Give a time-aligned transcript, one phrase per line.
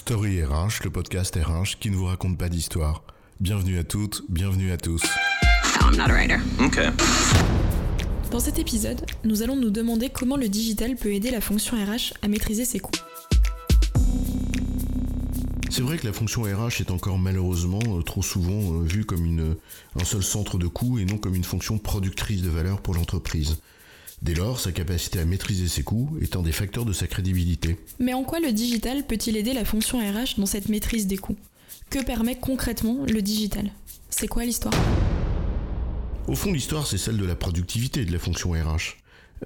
[0.00, 3.04] Story RH, le podcast RH qui ne vous raconte pas d'histoire.
[3.38, 5.02] Bienvenue à toutes, bienvenue à tous.
[5.82, 6.38] I'm not a writer.
[6.58, 6.88] Okay.
[8.30, 12.14] Dans cet épisode, nous allons nous demander comment le digital peut aider la fonction RH
[12.22, 12.98] à maîtriser ses coûts.
[15.68, 19.26] C'est vrai que la fonction RH est encore malheureusement euh, trop souvent euh, vue comme
[19.26, 19.54] une,
[20.00, 23.58] un seul centre de coûts et non comme une fonction productrice de valeur pour l'entreprise.
[24.22, 27.78] Dès lors, sa capacité à maîtriser ses coûts est un des facteurs de sa crédibilité.
[27.98, 31.38] Mais en quoi le digital peut-il aider la fonction RH dans cette maîtrise des coûts?
[31.88, 33.72] Que permet concrètement le digital?
[34.10, 34.74] C'est quoi l'histoire?
[36.28, 38.98] Au fond, l'histoire, c'est celle de la productivité de la fonction RH.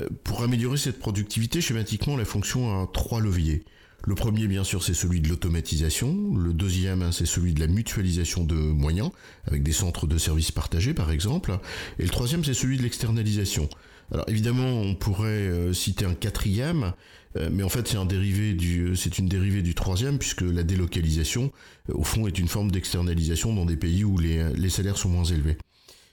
[0.00, 3.64] Euh, pour améliorer cette productivité, schématiquement, la fonction a trois leviers.
[4.04, 6.34] Le premier, bien sûr, c'est celui de l'automatisation.
[6.36, 9.10] Le deuxième, c'est celui de la mutualisation de moyens,
[9.46, 11.58] avec des centres de services partagés, par exemple.
[11.98, 13.68] Et le troisième, c'est celui de l'externalisation.
[14.12, 16.92] Alors évidemment, on pourrait euh, citer un quatrième,
[17.36, 20.64] euh, mais en fait, c'est un dérivé du, c'est une dérivée du troisième, puisque la
[20.64, 21.52] délocalisation,
[21.88, 25.08] euh, au fond, est une forme d'externalisation dans des pays où les, les salaires sont
[25.08, 25.58] moins élevés.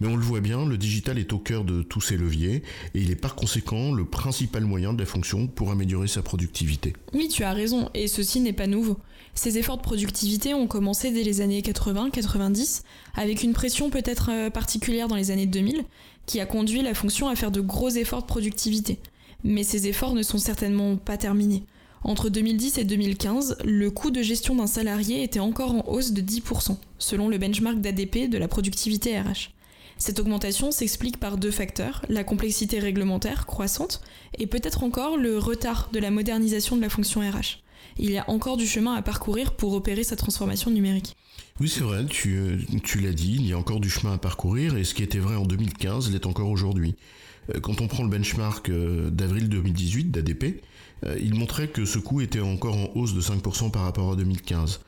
[0.00, 2.62] Mais on le voit bien, le digital est au cœur de tous ces leviers
[2.94, 6.92] et il est par conséquent le principal moyen de la fonction pour améliorer sa productivité.
[7.14, 8.98] Oui, tu as raison, et ceci n'est pas nouveau.
[9.34, 12.82] Ces efforts de productivité ont commencé dès les années 80-90,
[13.14, 15.84] avec une pression peut-être euh, particulière dans les années 2000,
[16.26, 18.98] qui a conduit la fonction à faire de gros efforts de productivité.
[19.44, 21.64] Mais ces efforts ne sont certainement pas terminés.
[22.04, 26.20] Entre 2010 et 2015, le coût de gestion d'un salarié était encore en hausse de
[26.20, 29.50] 10%, selon le benchmark d'ADP de la productivité RH.
[29.98, 34.00] Cette augmentation s'explique par deux facteurs, la complexité réglementaire croissante
[34.38, 37.58] et peut-être encore le retard de la modernisation de la fonction RH.
[37.98, 41.16] Il y a encore du chemin à parcourir pour opérer sa transformation numérique.
[41.60, 44.18] Oui, c'est vrai, tu, euh, tu l'as dit, il y a encore du chemin à
[44.18, 46.94] parcourir et ce qui était vrai en 2015 l'est encore aujourd'hui.
[47.52, 50.62] Euh, Quand on prend le benchmark euh, d'avril 2018 d'ADP,
[51.20, 54.80] il montrait que ce coût était encore en hausse de 5% par rapport à 2015,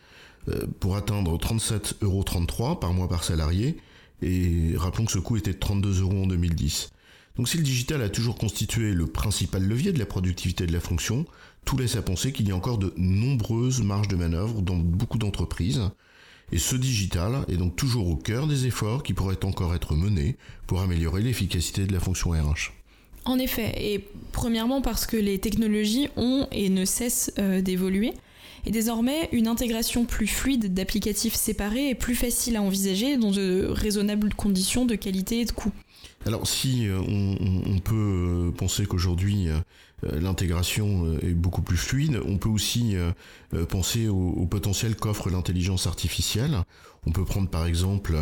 [0.81, 3.77] pour atteindre 37,33 euros par mois par salarié,
[4.23, 6.91] et rappelons que ce coût était de 32 euros en 2010.
[7.37, 10.81] Donc si le digital a toujours constitué le principal levier de la productivité de la
[10.81, 11.25] fonction,
[11.65, 15.19] tout laisse à penser qu'il y a encore de nombreuses marges de manœuvre dans beaucoup
[15.19, 15.81] d'entreprises.
[16.53, 20.37] Et ce digital est donc toujours au cœur des efforts qui pourraient encore être menés
[20.67, 22.73] pour améliorer l'efficacité de la fonction RH.
[23.25, 28.15] En effet, et premièrement parce que les technologies ont et ne cessent euh, d'évoluer,
[28.67, 33.67] et désormais une intégration plus fluide d'applicatifs séparés est plus facile à envisager dans de
[33.71, 35.73] raisonnables conditions de qualité et de coût.
[36.27, 39.59] Alors si euh, on, peut euh, penser qu'aujourd'hui euh,
[40.21, 42.97] l'intégration est beaucoup plus fluide, on peut aussi
[43.69, 46.63] penser au, potentiel qu'offre l'intelligence artificielle.
[47.07, 48.15] On peut prendre par exemple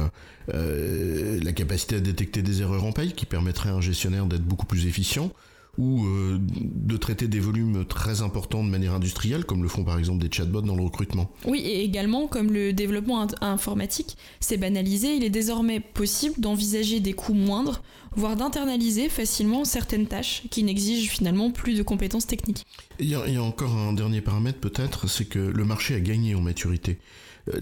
[0.48, 4.66] la capacité à détecter des erreurs en paye qui permettrait à un gestionnaire d'être beaucoup
[4.66, 5.30] plus efficient
[5.78, 9.98] ou euh, de traiter des volumes très importants de manière industrielle, comme le font par
[9.98, 11.30] exemple des chatbots dans le recrutement.
[11.46, 17.12] Oui, et également, comme le développement informatique s'est banalisé, il est désormais possible d'envisager des
[17.12, 17.82] coûts moindres,
[18.16, 22.66] voire d'internaliser facilement certaines tâches qui n'exigent finalement plus de compétences techniques.
[22.98, 26.00] Il y, il y a encore un dernier paramètre peut-être, c'est que le marché a
[26.00, 26.98] gagné en maturité.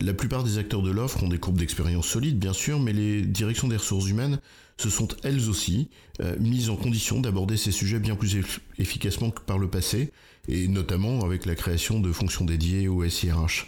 [0.00, 3.22] La plupart des acteurs de l'offre ont des courbes d'expérience solides, bien sûr, mais les
[3.22, 4.40] directions des ressources humaines
[4.78, 5.88] se sont elles aussi
[6.20, 10.12] euh, mises en condition d'aborder ces sujets bien plus eff efficacement que par le passé,
[10.48, 13.66] et notamment avec la création de fonctions dédiées au SIRH.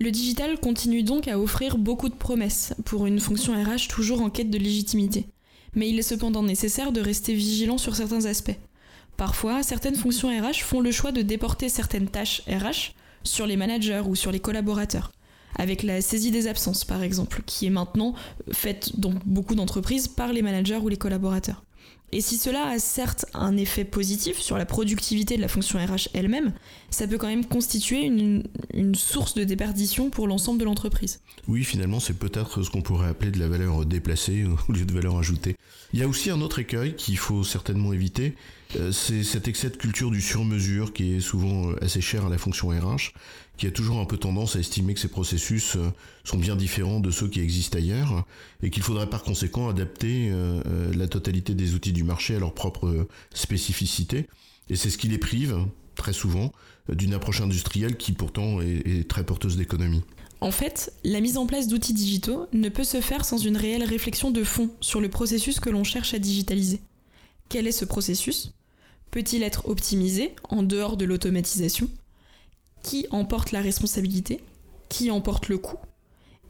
[0.00, 4.30] Le digital continue donc à offrir beaucoup de promesses pour une fonction RH toujours en
[4.30, 5.26] quête de légitimité.
[5.74, 8.56] Mais il est cependant nécessaire de rester vigilant sur certains aspects.
[9.16, 12.94] Parfois, certaines fonctions RH font le choix de déporter certaines tâches RH
[13.24, 15.10] sur les managers ou sur les collaborateurs
[15.56, 18.14] avec la saisie des absences par exemple, qui est maintenant
[18.52, 21.64] faite dans beaucoup d'entreprises par les managers ou les collaborateurs.
[22.10, 26.08] Et si cela a certes un effet positif sur la productivité de la fonction RH
[26.14, 26.54] elle-même,
[26.90, 28.44] ça peut quand même constituer une,
[28.94, 31.20] source de déperdition pour l'ensemble de l'entreprise.
[31.48, 34.92] Oui, finalement, c'est peut-être ce qu'on pourrait appeler de la valeur déplacée au lieu de
[34.92, 35.56] valeur ajoutée.
[35.92, 38.34] Il y a aussi un autre écueil qu'il faut certainement éviter,
[38.76, 42.36] euh, c'est cet excès de culture du sur-mesure qui est souvent assez cher à la
[42.36, 43.12] fonction RH,
[43.56, 45.90] qui a toujours un peu tendance à estimer que ces processus euh,
[46.24, 48.26] sont bien différents de ceux qui existent ailleurs,
[48.62, 50.62] et qu'il faudrait par conséquent adapter euh,
[50.94, 54.28] la totalité des outils du marché à leur propre spécificité.
[54.70, 55.66] Et c'est ce qui les prive,
[55.96, 56.52] très souvent,
[56.88, 60.02] d'une approche industrielle qui pourtant est, est très porteuse d'économie.
[60.40, 63.82] En fait, la mise en place d'outils digitaux ne peut se faire sans une réelle
[63.82, 66.80] réflexion de fond sur le processus que l'on cherche à digitaliser.
[67.48, 68.52] Quel est ce processus?
[69.10, 71.88] Peut-il être optimisé en dehors de l'automatisation?
[72.84, 74.40] Qui emporte la responsabilité?
[74.88, 75.78] Qui emporte le coût?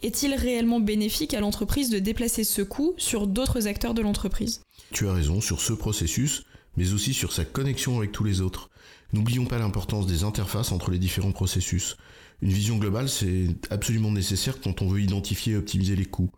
[0.03, 4.63] Est-il réellement bénéfique à l'entreprise de déplacer ce coût sur d'autres acteurs de l'entreprise?
[4.93, 6.45] Tu as raison, sur ce processus,
[6.77, 8.71] mais aussi sur sa connexion avec tous les autres.
[9.13, 11.97] N'oublions pas l'importance des interfaces entre les différents processus.
[12.43, 16.31] Une vision globale, c'est absolument nécessaire quand on veut identifier et optimiser les coûts.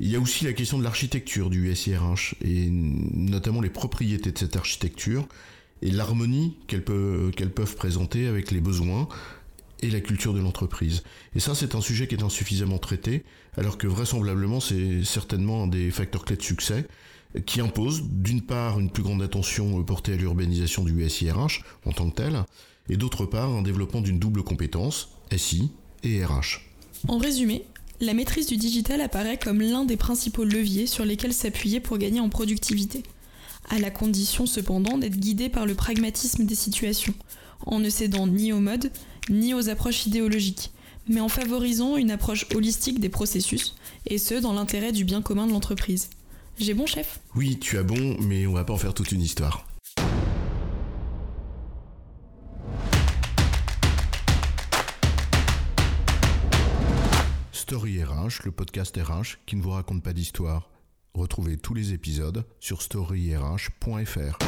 [0.00, 4.38] Il y a aussi la question de l'architecture du SIRH, et notamment les propriétés de
[4.38, 5.26] cette architecture,
[5.80, 9.08] et l'harmonie qu'elles peuvent, présenter avec les besoins
[9.80, 11.02] et la culture de l'entreprise.
[11.34, 13.24] Et ça, c'est un sujet qui est insuffisamment traité,
[13.56, 16.86] alors que vraisemblablement, c'est certainement un des facteurs clés de succès,
[17.46, 22.10] qui impose d'une part une plus grande attention portée à l'urbanisation du SIRH en tant
[22.10, 22.44] que tel,
[22.88, 25.70] et d'autre part un développement d'une double compétence, SI
[26.02, 26.60] et RH.
[27.06, 27.64] En résumé,
[28.00, 32.20] la maîtrise du digital apparaît comme l'un des principaux leviers sur lesquels s'appuyer pour gagner
[32.20, 33.02] en productivité,
[33.68, 37.14] à la condition cependant d'être guidé par le pragmatisme des situations,
[37.66, 38.90] en ne cédant ni aux modes,
[39.30, 40.72] ni aux approches idéologiques,
[41.08, 43.74] mais en favorisant une approche holistique des processus,
[44.06, 46.10] et ce dans l'intérêt du bien commun de l'entreprise.
[46.58, 47.20] J'ai bon, chef?
[47.36, 49.66] Oui, tu as bon, mais on va pas en faire toute une histoire.
[57.52, 60.70] Story RH, le podcast RH qui ne vous raconte pas d'histoire.
[61.14, 64.38] Retrouvez tous les épisodes sur storyrh.fr.